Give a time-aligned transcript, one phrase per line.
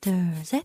[0.00, 0.62] there's a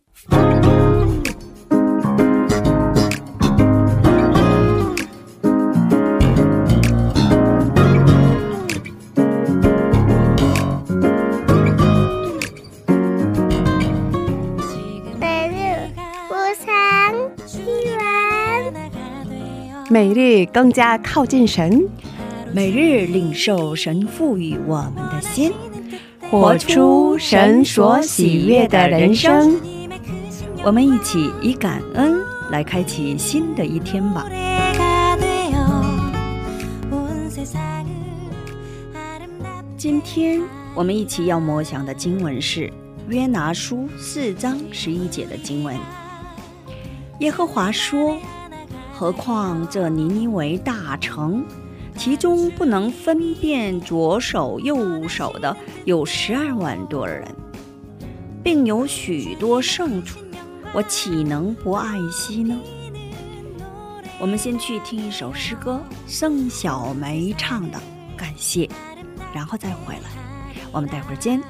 [19.90, 21.88] 每日更加靠近神，
[22.52, 25.54] 每日领受神赋予我们的心。
[26.34, 29.62] 活出神所喜悦的人生。
[30.64, 34.26] 我们一起以感恩来开启新的一天吧。
[39.78, 40.42] 今天
[40.74, 42.74] 我们一起要默想的经文是
[43.08, 45.78] 约拿书四章十一节的经文。
[47.20, 48.18] 耶和华说
[48.92, 51.46] ：“何况这尼尼为大城，
[51.96, 57.26] 其中不能分辨左手右手的有十二万多人，
[58.44, 60.20] 并有许多牲畜，
[60.74, 62.60] 我岂能不爱惜呢？”
[64.20, 67.78] 我们先去听一首诗歌，盛小梅唱的
[68.18, 68.66] 《感谢》，
[69.34, 70.10] 然后再回来。
[70.72, 71.42] 我们待会儿见。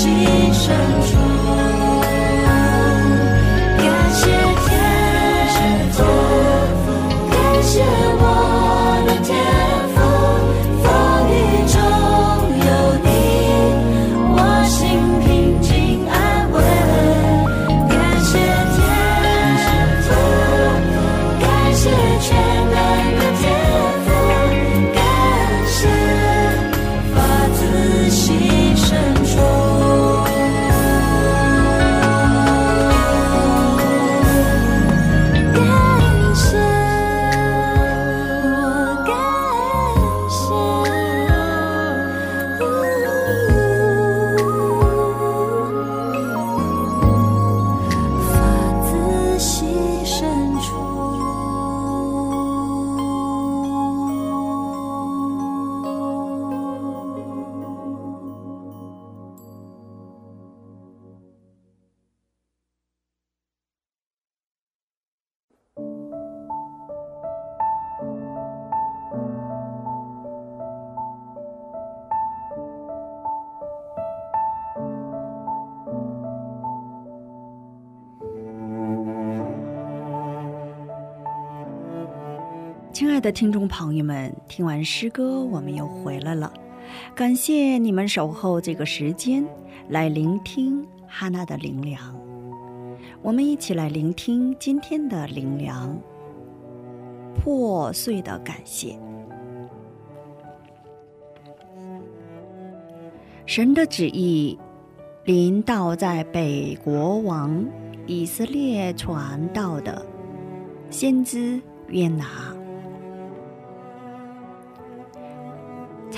[0.00, 0.10] 心
[0.54, 1.29] 深处。
[83.20, 86.52] 的听众朋友们，听完诗歌，我们又回来了。
[87.14, 89.46] 感谢你们守候这个时间
[89.88, 92.18] 来聆听哈娜的灵粮。
[93.20, 95.94] 我们一起来聆听今天的灵粮。
[97.36, 98.98] 破碎的感谢，
[103.46, 104.58] 神的旨意
[105.24, 107.64] 临到在北国王
[108.06, 110.04] 以色列传道的
[110.90, 112.49] 先知约拿。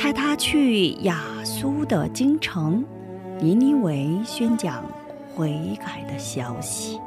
[0.02, 2.84] 派他去亚苏的京城
[3.38, 4.84] 尼尼维宣讲
[5.32, 7.00] 悔改的消息，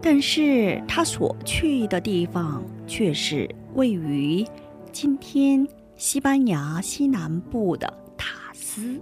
[0.00, 4.46] 但是他所去的地方却是位于
[4.92, 9.00] 今天西班牙西南部的塔斯，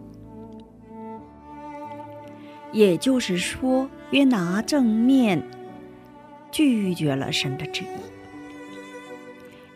[2.72, 5.42] 也就是说，约拿正面
[6.50, 8.13] 拒绝了神的旨意。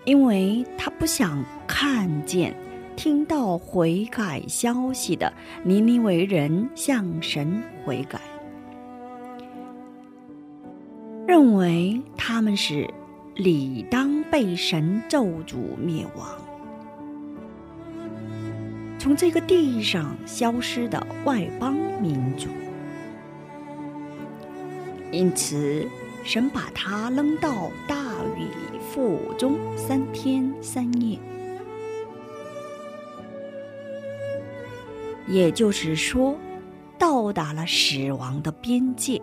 [0.09, 2.57] 因为他不想看见、
[2.97, 5.31] 听到悔改消息的
[5.63, 8.19] 尼尼为人向神悔改，
[11.27, 12.89] 认为他们是
[13.35, 16.27] 理当被神咒诅灭亡，
[18.99, 22.49] 从这个地上消失的外邦民族。
[25.13, 25.87] 因此，
[26.25, 27.97] 神把他扔到大
[28.37, 28.47] 雨。
[28.91, 31.19] 腹中三天三夜，
[35.27, 36.35] 也就是说，
[36.99, 39.21] 到达了死亡的边界。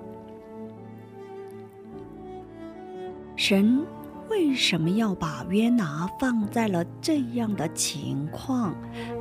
[3.35, 3.83] 神
[4.29, 8.75] 为什么要把约拿放在了这样的情况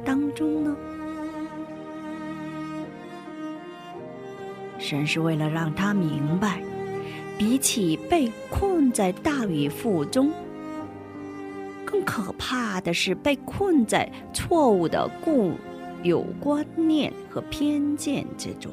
[0.04, 0.76] 当中呢？
[4.78, 6.62] 神是为了让他明白。
[7.36, 10.30] 比起被困在大雨腹中，
[11.84, 15.52] 更可怕的是被困在错误的固
[16.02, 18.72] 有观念和偏见之中。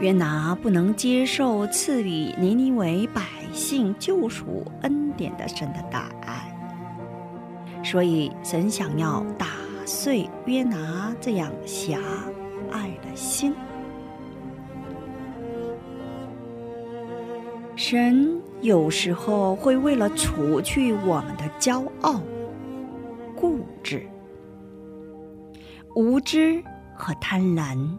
[0.00, 3.22] 约拿不能接受赐予尼尼为百
[3.52, 6.40] 姓救赎恩典的神的答案，
[7.84, 9.46] 所以神想要打
[9.86, 11.98] 碎约拿这样狭
[12.70, 13.54] 隘的心。
[17.92, 22.22] 神有时候会为了除去我们的骄傲、
[23.36, 24.02] 固执、
[25.94, 27.98] 无知和贪婪，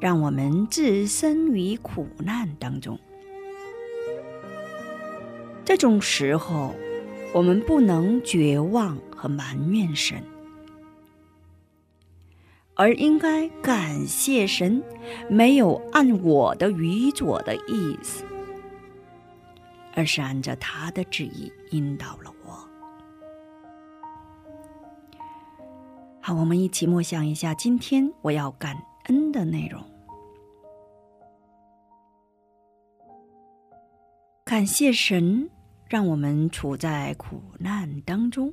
[0.00, 2.98] 让我们置身于苦难当中。
[5.66, 6.74] 这种时候，
[7.34, 10.16] 我们不能绝望和埋怨神，
[12.72, 14.82] 而应该感谢神
[15.28, 18.24] 没有按我的愚拙的意思。
[19.94, 22.52] 而是按照他的旨意引导了我。
[26.20, 29.82] 好，我们一起默想一下今天我要感恩的内容。
[34.44, 35.48] 感谢神，
[35.88, 38.52] 让我们处在苦难当中，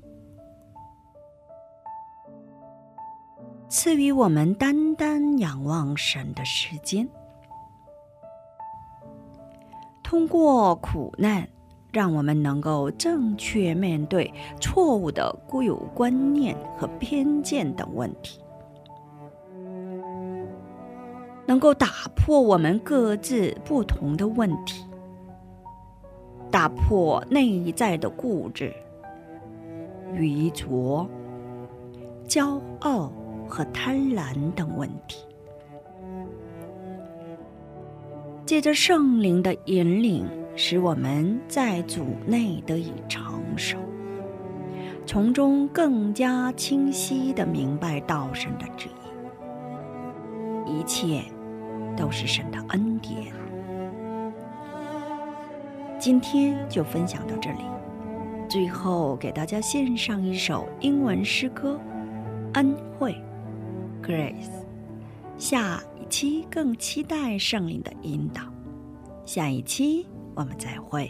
[3.67, 7.08] 赐予我们单单仰望神的时间。
[10.09, 11.47] 通过苦难，
[11.91, 18.41] 让我们能够正确面对错误的固有观念和偏见等问题，
[21.45, 24.83] 能够打破我们各自不同的问题，
[26.49, 28.73] 打破内在的固执、
[30.15, 31.07] 愚拙、
[32.27, 33.11] 骄傲
[33.47, 35.23] 和贪婪等问题。
[38.50, 43.77] 借着圣灵的引领，使我们在主内得以成熟，
[45.06, 48.89] 从中更加清晰地明白道神的旨
[50.65, 50.79] 意。
[50.79, 51.22] 一切
[51.96, 53.32] 都是神的恩典。
[56.00, 57.62] 今天就分享到这里，
[58.50, 61.79] 最后给大家献上一首英文诗歌
[62.56, 63.15] 《恩惠》
[64.03, 64.50] （Grace）。
[65.38, 65.79] 下。
[66.09, 68.41] 期更期待圣灵的引导，
[69.25, 71.09] 下一期我们再会。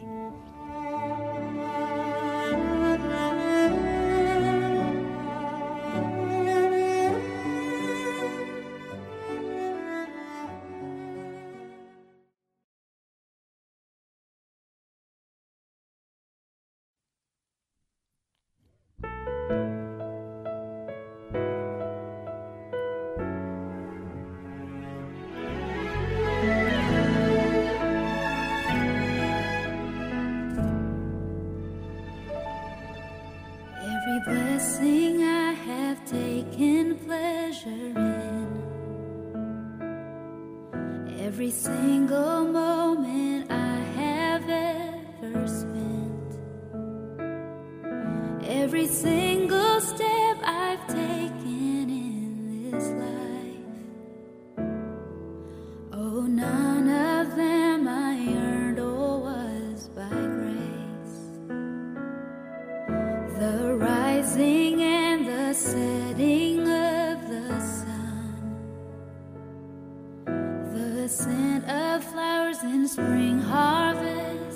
[37.62, 38.48] treasure in
[41.20, 46.40] every single moment I have ever spent.
[48.44, 49.39] Every single
[71.10, 74.49] the scent of flowers in spring harvest.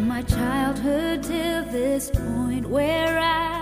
[0.00, 3.59] from my childhood till this point where I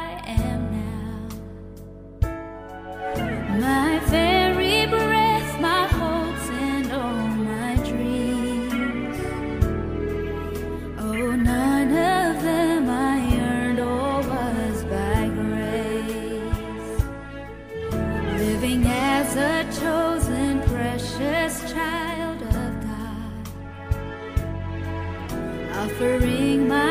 [25.88, 26.87] suffering my